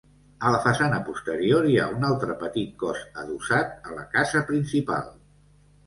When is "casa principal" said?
4.19-5.19